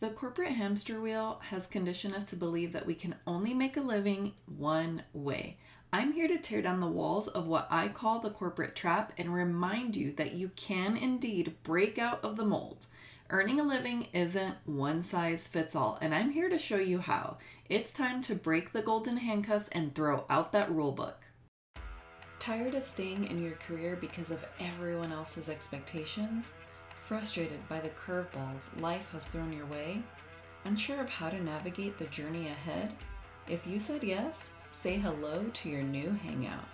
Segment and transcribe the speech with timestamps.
[0.00, 3.82] The corporate hamster wheel has conditioned us to believe that we can only make a
[3.82, 5.58] living one way.
[5.92, 9.34] I'm here to tear down the walls of what I call the corporate trap and
[9.34, 12.86] remind you that you can indeed break out of the mold.
[13.28, 17.36] Earning a living isn't one size fits all, and I'm here to show you how.
[17.68, 21.24] It's time to break the golden handcuffs and throw out that rule book.
[22.38, 26.54] Tired of staying in your career because of everyone else's expectations?
[27.10, 30.00] Frustrated by the curveballs life has thrown your way?
[30.64, 32.92] Unsure of how to navigate the journey ahead?
[33.48, 36.68] If you said yes, say hello to your new hangout.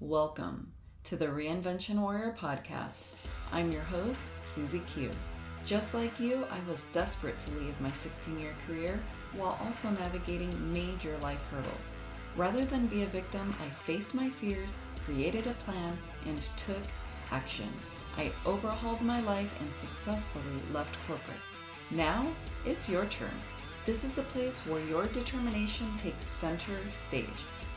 [0.00, 3.16] Welcome to the Reinvention Warrior podcast.
[3.52, 5.10] I'm your host, Susie Q.
[5.66, 8.98] Just like you, I was desperate to leave my 16 year career
[9.34, 11.92] while also navigating major life hurdles.
[12.36, 16.80] Rather than be a victim, I faced my fears, created a plan, and took
[17.30, 17.68] action.
[18.16, 21.36] I overhauled my life and successfully left corporate.
[21.90, 22.26] Now
[22.64, 23.34] it's your turn.
[23.86, 27.26] This is the place where your determination takes center stage.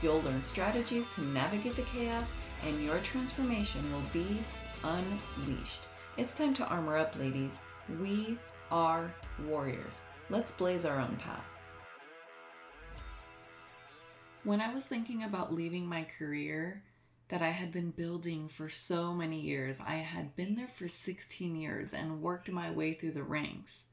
[0.01, 2.33] You'll learn strategies to navigate the chaos,
[2.65, 4.37] and your transformation will be
[4.83, 5.87] unleashed.
[6.17, 7.63] It's time to armor up, ladies.
[7.99, 8.37] We
[8.71, 9.13] are
[9.47, 10.03] warriors.
[10.29, 11.45] Let's blaze our own path.
[14.43, 16.81] When I was thinking about leaving my career,
[17.29, 19.81] that I had been building for so many years.
[19.85, 23.87] I had been there for 16 years and worked my way through the ranks.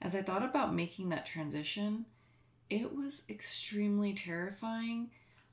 [0.00, 2.04] As I thought about making that transition,
[2.68, 5.10] it was extremely terrifying,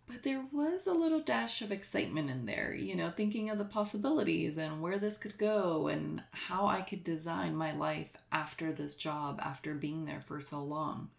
[0.07, 3.65] but there was a little dash of excitement in there, you know, thinking of the
[3.65, 8.95] possibilities and where this could go and how I could design my life after this
[8.95, 11.09] job, after being there for so long.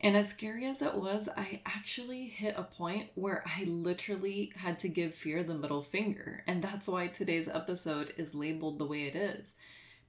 [0.00, 4.78] And as scary as it was, I actually hit a point where I literally had
[4.80, 6.44] to give fear the middle finger.
[6.46, 9.56] And that's why today's episode is labeled the way it is.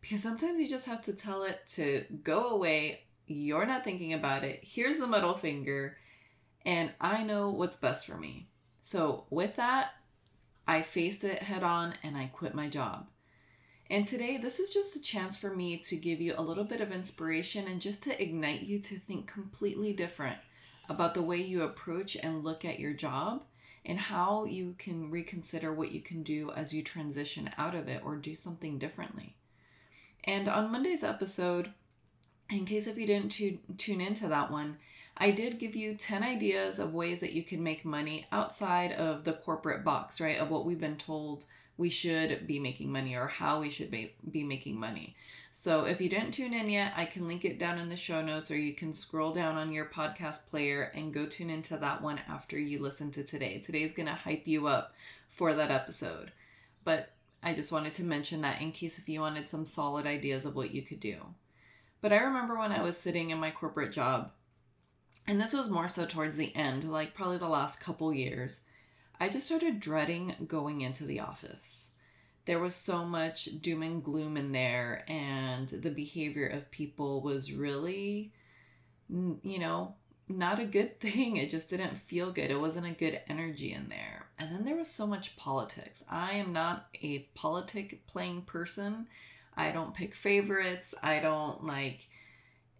[0.02, 3.04] Because sometimes you just have to tell it to go away.
[3.28, 4.60] You're not thinking about it.
[4.62, 5.98] Here's the middle finger.
[6.66, 8.50] And I know what's best for me.
[8.82, 9.92] So, with that,
[10.68, 13.08] I faced it head on and I quit my job.
[13.90, 16.82] And today, this is just a chance for me to give you a little bit
[16.82, 20.38] of inspiration and just to ignite you to think completely different
[20.90, 23.44] about the way you approach and look at your job
[23.86, 28.02] and how you can reconsider what you can do as you transition out of it
[28.04, 29.36] or do something differently.
[30.26, 31.72] And on Monday's episode,
[32.50, 34.78] in case if you didn't tu- tune into that one,
[35.16, 39.24] I did give you 10 ideas of ways that you can make money outside of
[39.24, 40.38] the corporate box, right?
[40.38, 41.46] Of what we've been told
[41.78, 45.16] we should be making money or how we should be, be making money.
[45.52, 48.22] So if you didn't tune in yet, I can link it down in the show
[48.22, 52.02] notes or you can scroll down on your podcast player and go tune into that
[52.02, 53.60] one after you listen to today.
[53.60, 54.94] Today's going to hype you up
[55.30, 56.32] for that episode.
[56.84, 57.12] But
[57.42, 60.56] I just wanted to mention that in case if you wanted some solid ideas of
[60.56, 61.18] what you could do.
[62.02, 64.32] But I remember when I was sitting in my corporate job,
[65.28, 68.68] and this was more so towards the end, like probably the last couple years
[69.20, 71.92] I just started dreading going into the office.
[72.46, 77.52] There was so much doom and gloom in there, and the behavior of people was
[77.52, 78.32] really,
[79.10, 79.96] you know,
[80.30, 81.38] not a good thing.
[81.38, 82.52] It just didn't feel good.
[82.52, 84.28] It wasn't a good energy in there.
[84.40, 86.04] And then there was so much politics.
[86.10, 89.08] I am not a politic playing person.
[89.56, 90.94] I don't pick favorites.
[91.02, 92.08] I don't like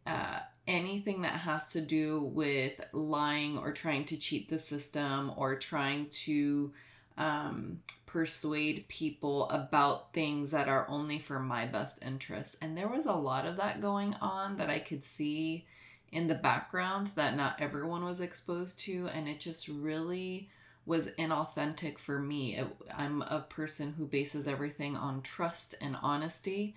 [0.06, 5.56] uh, anything that has to do with lying or trying to cheat the system or
[5.56, 6.72] trying to
[7.18, 12.58] um, persuade people about things that are only for my best interest.
[12.62, 15.66] And there was a lot of that going on that I could see
[16.12, 19.10] in the background that not everyone was exposed to.
[19.14, 20.50] And it just really
[20.86, 22.60] was inauthentic for me.
[22.96, 26.76] I'm a person who bases everything on trust and honesty.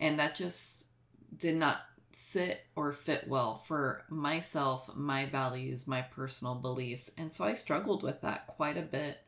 [0.00, 0.88] And that just
[1.38, 1.82] did not
[2.16, 7.10] sit or fit well for myself, my values, my personal beliefs.
[7.16, 9.18] And so I struggled with that quite a bit.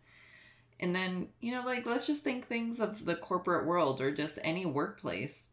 [0.80, 4.38] And then, you know, like let's just think things of the corporate world or just
[4.42, 5.46] any workplace.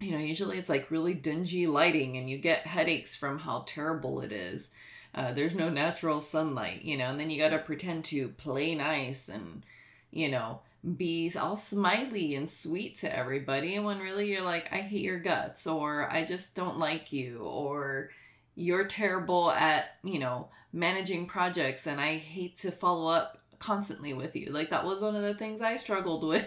[0.00, 4.20] You know, usually it's like really dingy lighting and you get headaches from how terrible
[4.20, 4.72] it is.
[5.14, 8.74] Uh, there's no natural sunlight, you know, and then you got to pretend to play
[8.74, 9.62] nice and,
[10.10, 10.60] you know,
[10.96, 15.20] be all smiley and sweet to everybody and when really you're like i hate your
[15.20, 18.10] guts or i just don't like you or
[18.56, 24.34] you're terrible at you know managing projects and i hate to follow up constantly with
[24.34, 24.50] you.
[24.50, 26.46] Like that was one of the things i struggled with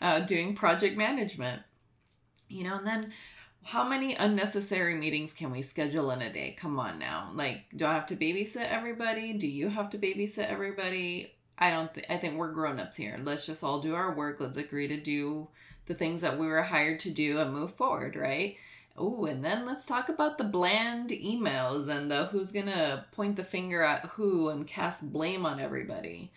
[0.00, 1.62] uh, doing project management.
[2.48, 3.12] You know and then
[3.62, 6.56] how many unnecessary meetings can we schedule in a day?
[6.58, 7.30] Come on now.
[7.34, 9.34] Like do i have to babysit everybody?
[9.34, 13.20] Do you have to babysit everybody I don't think I think we're grown-ups here.
[13.22, 14.40] Let's just all do our work.
[14.40, 15.48] Let's agree to do
[15.86, 18.56] the things that we were hired to do and move forward, right?
[18.96, 23.44] Oh, and then let's talk about the bland emails and the who's gonna point the
[23.44, 26.32] finger at who and cast blame on everybody.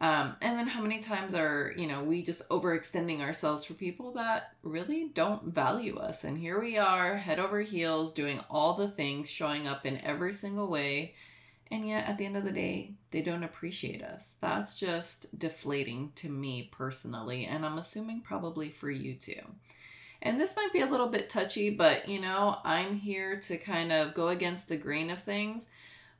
[0.00, 4.10] Um, and then how many times are, you know, we just overextending ourselves for people
[4.14, 6.24] that really don't value us?
[6.24, 10.32] And here we are, head over heels, doing all the things, showing up in every
[10.32, 11.14] single way.
[11.72, 14.36] And yet at the end of the day, they don't appreciate us.
[14.40, 17.46] That's just deflating to me personally.
[17.46, 19.40] And I'm assuming probably for you too.
[20.20, 23.90] And this might be a little bit touchy, but you know, I'm here to kind
[23.90, 25.70] of go against the grain of things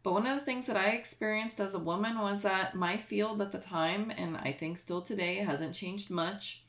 [0.02, 3.40] but one of the things that I experienced as a woman was that my field
[3.40, 6.64] at the time, and I think still today, hasn't changed much,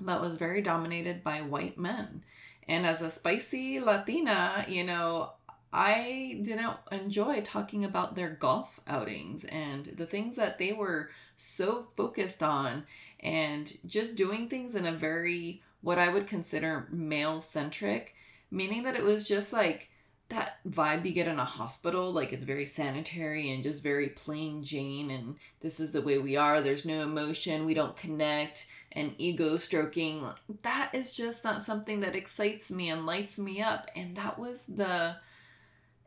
[0.00, 2.22] but was very dominated by white men.
[2.66, 5.32] And as a spicy Latina, you know,
[5.72, 11.88] I didn't enjoy talking about their golf outings and the things that they were so
[11.96, 12.84] focused on
[13.20, 18.14] and just doing things in a very, what I would consider male centric,
[18.50, 19.90] meaning that it was just like,
[20.28, 24.62] that vibe you get in a hospital like it's very sanitary and just very plain
[24.64, 29.14] jane and this is the way we are there's no emotion we don't connect and
[29.18, 30.28] ego stroking
[30.62, 34.64] that is just not something that excites me and lights me up and that was
[34.64, 35.14] the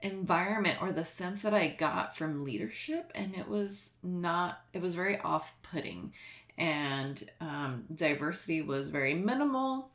[0.02, 4.96] environment or the sense that i got from leadership and it was not it was
[4.96, 6.14] very off-putting.
[6.58, 9.92] And um, diversity was very minimal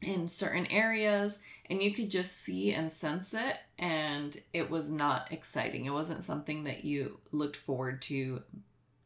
[0.00, 5.32] in certain areas and you could just see and sense it and it was not
[5.32, 5.84] exciting.
[5.84, 8.42] It wasn't something that you looked forward to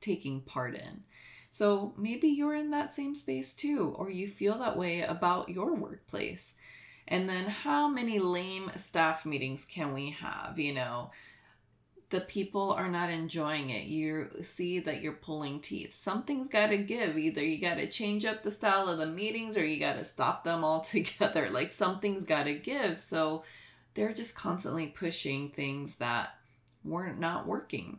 [0.01, 1.05] taking part in.
[1.51, 5.75] So maybe you're in that same space too or you feel that way about your
[5.75, 6.57] workplace
[7.09, 11.11] and then how many lame staff meetings can we have you know
[12.15, 13.87] the people are not enjoying it.
[13.87, 15.97] You see that you're pulling teeth.
[15.97, 17.19] Something's got to give.
[17.19, 20.05] Either you got to change up the style of the meetings or you got to
[20.05, 21.51] stop them altogether.
[21.51, 23.01] Like something's got to give.
[23.01, 23.43] So
[23.95, 26.37] they're just constantly pushing things that
[26.85, 27.99] weren't not working.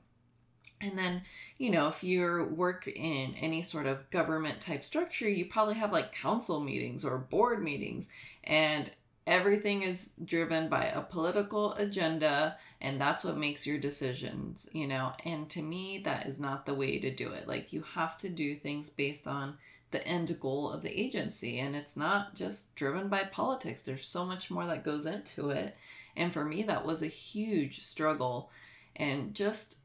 [0.85, 1.23] And then,
[1.57, 5.91] you know, if you work in any sort of government type structure, you probably have
[5.91, 8.09] like council meetings or board meetings.
[8.43, 8.91] And
[9.27, 15.13] everything is driven by a political agenda and that's what makes your decisions you know?
[15.25, 17.47] And to me that is not the way to do it.
[17.47, 19.57] Like you have to do things based on
[19.91, 23.81] the end goal of the agency and it's not just driven by politics.
[23.81, 25.75] There's so much more that goes into it.
[26.15, 28.51] And for me that was a huge struggle.
[28.95, 29.79] And just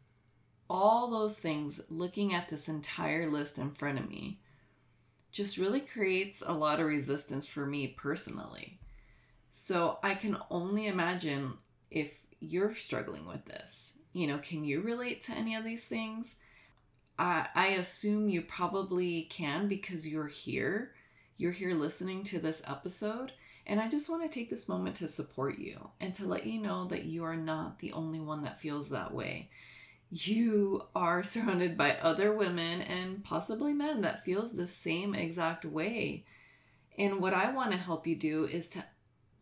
[0.71, 4.39] all those things looking at this entire list in front of me
[5.33, 8.79] just really creates a lot of resistance for me personally
[9.51, 11.55] so I can only imagine
[11.91, 13.99] if you're struggling with this.
[14.13, 16.37] You know, can you relate to any of these things?
[17.19, 20.93] I, I assume you probably can because you're here.
[21.37, 23.33] You're here listening to this episode.
[23.67, 26.61] And I just want to take this moment to support you and to let you
[26.61, 29.49] know that you are not the only one that feels that way.
[30.11, 36.25] You are surrounded by other women and possibly men that feels the same exact way.
[36.99, 38.85] And what I want to help you do is to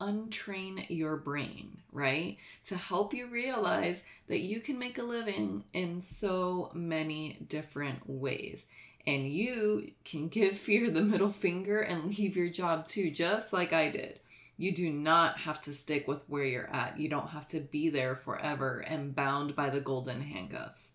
[0.01, 2.37] untrain your brain, right?
[2.67, 8.67] To help you realize that you can make a living in so many different ways.
[9.07, 13.73] And you can give fear the middle finger and leave your job too, just like
[13.73, 14.21] I did.
[14.59, 16.99] You do not have to stick with where you're at.
[16.99, 20.93] You don't have to be there forever and bound by the golden handcuffs.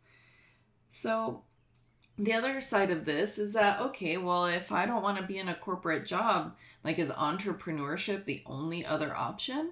[0.89, 1.43] So,
[2.19, 5.39] the other side of this is that, okay, well, if I don't want to be
[5.39, 9.71] in a corporate job, like, is entrepreneurship the only other option?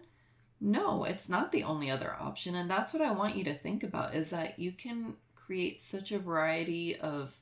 [0.62, 2.56] No, it's not the only other option.
[2.56, 6.14] And that's what I want you to think about is that you can create such
[6.14, 7.42] a variety of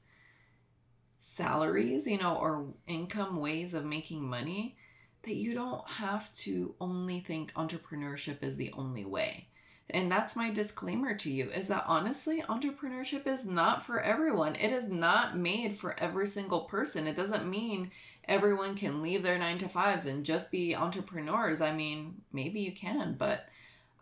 [1.19, 4.75] salaries, you know, or income ways of making money
[5.23, 9.47] that you don't have to only think entrepreneurship is the only way.
[9.91, 14.55] And that's my disclaimer to you is that honestly, entrepreneurship is not for everyone.
[14.55, 17.07] It is not made for every single person.
[17.07, 17.91] It doesn't mean
[18.25, 21.59] everyone can leave their nine to fives and just be entrepreneurs.
[21.59, 23.47] I mean, maybe you can, but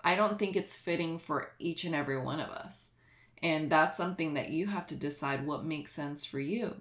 [0.03, 2.95] I don't think it's fitting for each and every one of us.
[3.41, 6.75] And that's something that you have to decide what makes sense for you.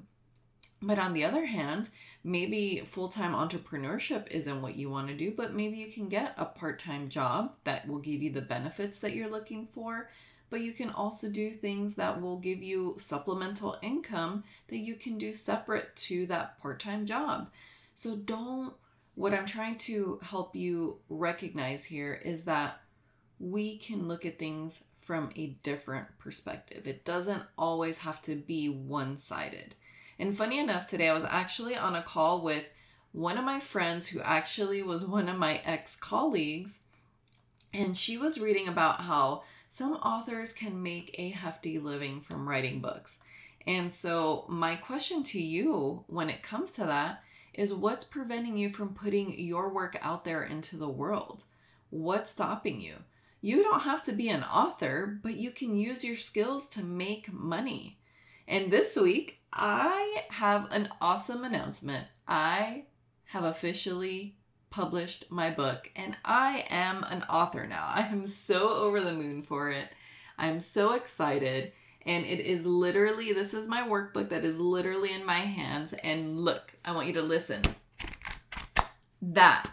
[0.82, 1.90] But on the other hand,
[2.26, 6.34] maybe full time entrepreneurship isn't what you want to do, but maybe you can get
[6.36, 10.10] a part time job that will give you the benefits that you're looking for.
[10.50, 15.18] But you can also do things that will give you supplemental income that you can
[15.18, 17.50] do separate to that part time job.
[17.94, 18.74] So don't,
[19.14, 22.80] what I'm trying to help you recognize here is that
[23.38, 26.86] we can look at things from a different perspective.
[26.86, 29.76] It doesn't always have to be one sided.
[30.18, 32.64] And funny enough, today I was actually on a call with
[33.12, 36.82] one of my friends who actually was one of my ex colleagues,
[37.72, 42.80] and she was reading about how some authors can make a hefty living from writing
[42.80, 43.18] books.
[43.66, 48.68] And so, my question to you when it comes to that is what's preventing you
[48.68, 51.44] from putting your work out there into the world?
[51.90, 52.96] What's stopping you?
[53.40, 57.32] You don't have to be an author, but you can use your skills to make
[57.32, 57.98] money.
[58.46, 62.06] And this week, I have an awesome announcement.
[62.28, 62.84] I
[63.24, 64.36] have officially
[64.68, 67.88] published my book, and I am an author now.
[67.88, 69.88] I am so over the moon for it.
[70.36, 71.72] I'm so excited.
[72.04, 75.94] And it is literally, this is my workbook that is literally in my hands.
[75.94, 77.62] And look, I want you to listen.
[79.22, 79.70] That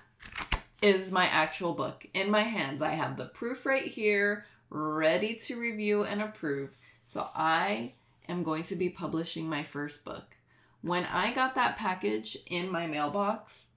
[0.81, 2.81] is my actual book in my hands.
[2.81, 6.75] I have the proof right here, ready to review and approve.
[7.03, 7.91] So I
[8.27, 10.37] am going to be publishing my first book.
[10.81, 13.69] When I got that package in my mailbox,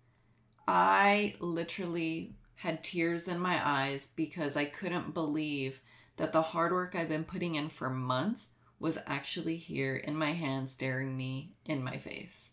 [0.67, 5.81] I literally had tears in my eyes because I couldn't believe
[6.17, 10.33] that the hard work I've been putting in for months was actually here in my
[10.33, 12.51] hand, staring me in my face.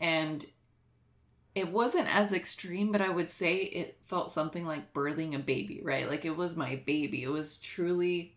[0.00, 0.44] And
[1.54, 5.80] it wasn't as extreme, but I would say it felt something like birthing a baby,
[5.82, 6.08] right?
[6.08, 7.22] Like it was my baby.
[7.22, 8.34] It was truly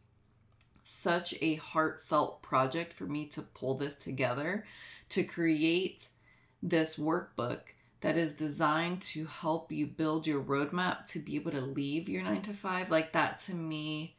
[0.89, 4.65] such a heartfelt project for me to pull this together,
[5.10, 6.08] to create
[6.63, 7.60] this workbook
[8.01, 12.24] that is designed to help you build your roadmap to be able to leave your
[12.24, 12.89] nine to five.
[12.89, 14.15] Like that to me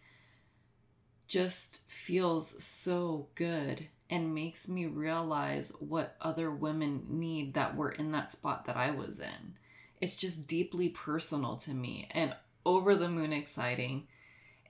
[1.26, 8.12] just feels so good and makes me realize what other women need that were in
[8.12, 9.56] that spot that I was in.
[10.00, 12.34] It's just deeply personal to me and
[12.64, 14.06] over the moon exciting.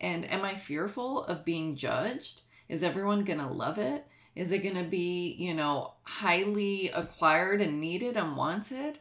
[0.00, 2.42] And am I fearful of being judged?
[2.68, 4.06] Is everyone gonna love it?
[4.34, 8.98] Is it gonna be, you know, highly acquired and needed and wanted?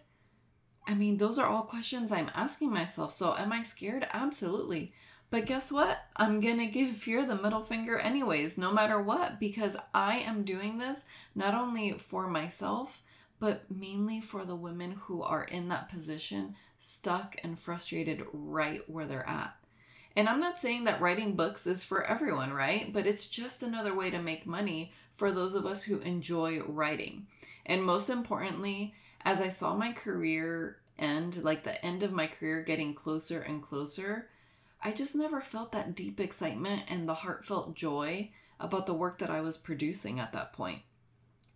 [0.87, 3.13] I mean, those are all questions I'm asking myself.
[3.13, 4.07] So, am I scared?
[4.11, 4.91] Absolutely.
[5.29, 5.99] But guess what?
[6.15, 10.43] I'm going to give fear the middle finger anyways, no matter what, because I am
[10.43, 13.03] doing this not only for myself,
[13.39, 19.05] but mainly for the women who are in that position, stuck and frustrated right where
[19.05, 19.55] they're at.
[20.15, 22.91] And I'm not saying that writing books is for everyone, right?
[22.91, 27.27] But it's just another way to make money for those of us who enjoy writing.
[27.65, 32.63] And most importantly, as I saw my career end, like the end of my career
[32.63, 34.29] getting closer and closer,
[34.83, 39.29] I just never felt that deep excitement and the heartfelt joy about the work that
[39.29, 40.81] I was producing at that point.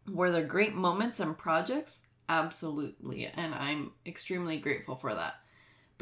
[0.10, 2.06] Were there great moments and projects?
[2.28, 3.28] Absolutely.
[3.28, 5.36] And I'm extremely grateful for that.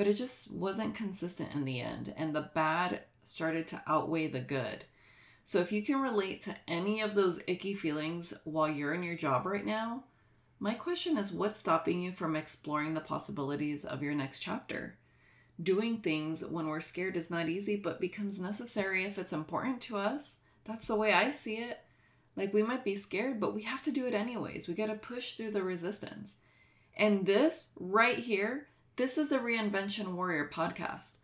[0.01, 4.39] But it just wasn't consistent in the end, and the bad started to outweigh the
[4.39, 4.85] good.
[5.45, 9.15] So if you can relate to any of those icky feelings while you're in your
[9.15, 10.05] job right now,
[10.59, 14.97] my question is what's stopping you from exploring the possibilities of your next chapter?
[15.61, 19.97] doing things when we're scared is not easy, but becomes necessary if it's important to
[19.97, 20.37] us.
[20.63, 21.79] That's the way I see it.
[22.35, 24.67] Like we might be scared, but we have to do it anyways.
[24.67, 26.37] We got to push through the resistance.
[26.97, 28.65] And this right here,
[29.01, 31.15] this is the Reinvention Warrior podcast.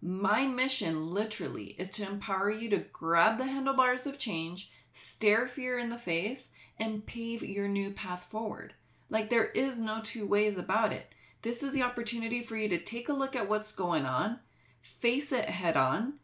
[0.00, 5.78] My mission literally is to empower you to grab the handlebars of change, stare fear
[5.78, 6.48] in the face,
[6.80, 8.72] and pave your new path forward.
[9.10, 11.12] Like there is no two ways about it.
[11.42, 14.38] This is the opportunity for you to take a look at what's going on,
[14.80, 16.14] face it head on,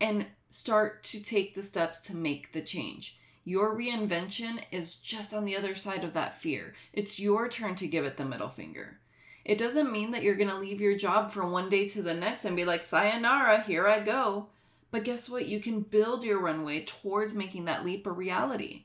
[0.00, 3.20] and start to take the steps to make the change.
[3.44, 6.74] Your reinvention is just on the other side of that fear.
[6.92, 8.98] It's your turn to give it the middle finger.
[9.46, 12.12] It doesn't mean that you're going to leave your job from one day to the
[12.12, 14.48] next and be like, sayonara, here I go.
[14.90, 15.46] But guess what?
[15.46, 18.84] You can build your runway towards making that leap a reality.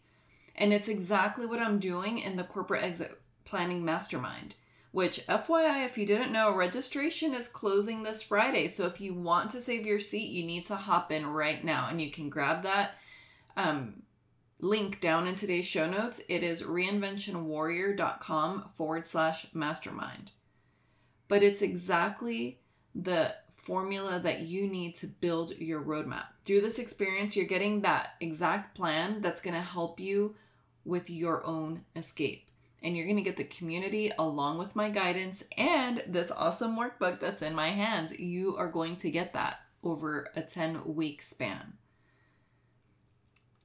[0.56, 4.56] And it's exactly what I'm doing in the corporate exit planning mastermind
[4.91, 8.68] which FYI, if you didn't know, registration is closing this Friday.
[8.68, 11.88] So if you want to save your seat, you need to hop in right now
[11.89, 12.96] and you can grab that
[13.56, 14.03] um,
[14.60, 16.20] link down in today's show notes.
[16.27, 20.32] It is reinventionwarrior.com forward slash mastermind.
[21.32, 22.60] But it's exactly
[22.94, 26.26] the formula that you need to build your roadmap.
[26.44, 30.36] Through this experience, you're getting that exact plan that's going to help you
[30.84, 32.50] with your own escape
[32.84, 37.22] and you're going to get the community along with my guidance and this awesome workbook
[37.22, 38.20] that's in my hands.
[38.20, 41.78] You are going to get that over a 10 week span.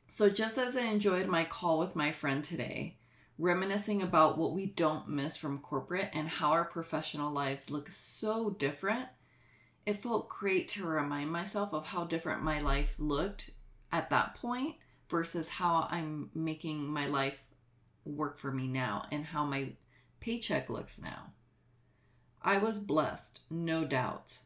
[0.09, 2.95] So, just as I enjoyed my call with my friend today,
[3.39, 8.51] reminiscing about what we don't miss from corporate and how our professional lives look so
[8.51, 9.09] different,
[9.85, 13.51] it felt great to remind myself of how different my life looked
[13.93, 14.77] at that point
[15.09, 17.43] versus how I'm making my life
[18.05, 19.71] work for me now and how my
[20.21, 21.33] paycheck looks now.
[22.43, 24.39] I was blessed, no doubt,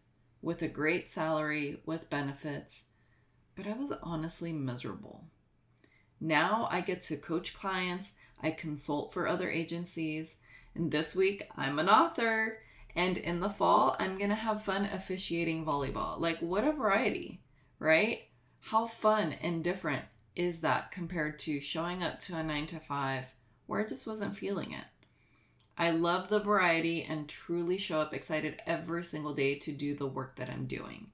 [0.42, 2.86] with a great salary, with benefits,
[3.54, 5.24] but I was honestly miserable.
[6.20, 10.40] Now I get to coach clients, I consult for other agencies,
[10.74, 12.58] and this week I'm an author.
[12.96, 16.18] And in the fall, I'm going to have fun officiating volleyball.
[16.18, 17.40] Like, what a variety,
[17.78, 18.22] right?
[18.60, 20.04] How fun and different
[20.34, 23.26] is that compared to showing up to a nine to five
[23.66, 24.84] where I just wasn't feeling it?
[25.78, 30.06] I love the variety and truly show up excited every single day to do the
[30.06, 31.06] work that I'm doing.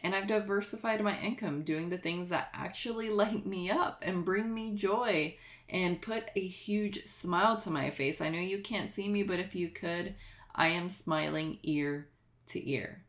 [0.00, 4.52] And I've diversified my income doing the things that actually light me up and bring
[4.52, 5.36] me joy
[5.70, 8.20] and put a huge smile to my face.
[8.20, 10.14] I know you can't see me, but if you could,
[10.54, 12.08] I am smiling ear
[12.48, 13.04] to ear.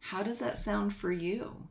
[0.00, 1.68] How does that sound for you?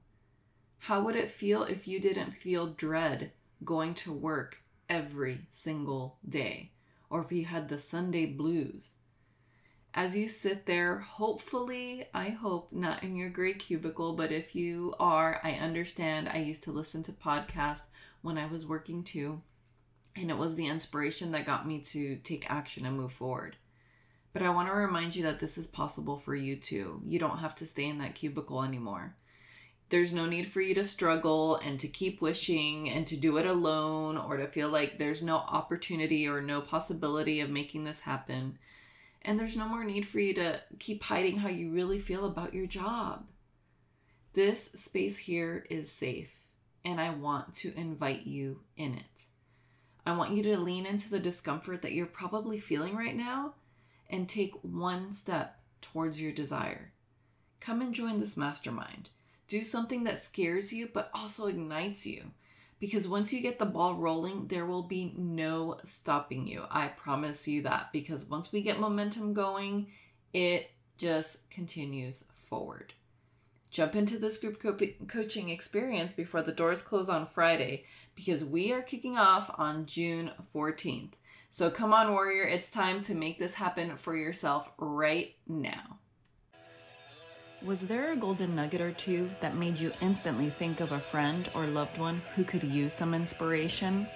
[0.79, 3.31] How would it feel if you didn't feel dread
[3.63, 6.71] going to work every single day?
[7.11, 8.97] or if you had the Sunday blues.
[9.93, 14.95] As you sit there, hopefully, I hope not in your gray cubicle, but if you
[14.97, 16.29] are, I understand.
[16.29, 17.87] I used to listen to podcasts
[18.21, 19.41] when I was working too,
[20.15, 23.55] and it was the inspiration that got me to take action and move forward.
[24.33, 27.01] But I want to remind you that this is possible for you too.
[27.05, 29.15] You don't have to stay in that cubicle anymore.
[29.89, 33.45] There's no need for you to struggle and to keep wishing and to do it
[33.45, 38.57] alone or to feel like there's no opportunity or no possibility of making this happen.
[39.21, 42.53] And there's no more need for you to keep hiding how you really feel about
[42.53, 43.25] your job.
[44.33, 46.33] This space here is safe,
[46.85, 49.25] and I want to invite you in it.
[50.05, 53.53] I want you to lean into the discomfort that you're probably feeling right now
[54.09, 56.91] and take one step towards your desire.
[57.59, 59.09] Come and join this mastermind.
[59.47, 62.31] Do something that scares you, but also ignites you.
[62.79, 66.63] Because once you get the ball rolling, there will be no stopping you.
[66.71, 67.91] I promise you that.
[67.93, 69.87] Because once we get momentum going,
[70.33, 72.93] it just continues forward.
[73.71, 78.73] Jump into this group co- coaching experience before the doors close on Friday because we
[78.73, 81.13] are kicking off on June 14th.
[81.49, 85.99] So come on, Warrior, it's time to make this happen for yourself right now.
[87.63, 91.47] Was there a golden nugget or two that made you instantly think of a friend
[91.53, 94.07] or loved one who could use some inspiration?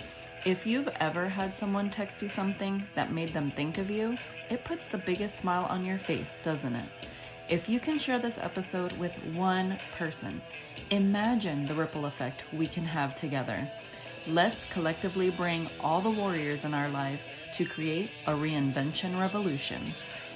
[0.45, 4.17] If you've ever had someone text you something that made them think of you,
[4.49, 6.89] it puts the biggest smile on your face, doesn't it?
[7.47, 10.41] If you can share this episode with one person,
[10.89, 13.59] imagine the ripple effect we can have together.
[14.27, 19.79] Let's collectively bring all the warriors in our lives to create a reinvention revolution.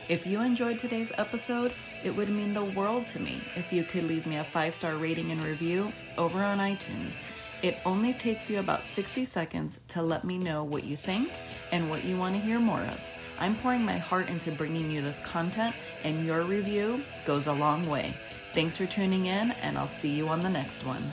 [0.07, 1.71] If you enjoyed today's episode,
[2.03, 4.95] it would mean the world to me if you could leave me a five star
[4.95, 7.23] rating and review over on iTunes.
[7.63, 11.31] It only takes you about 60 seconds to let me know what you think
[11.71, 13.03] and what you want to hear more of.
[13.41, 17.87] I'm pouring my heart into bringing you this content, and your review goes a long
[17.89, 18.13] way.
[18.53, 21.03] Thanks for tuning in, and I'll see you on the next one.